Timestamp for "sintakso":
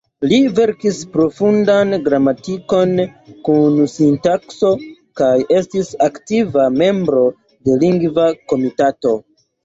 3.95-4.71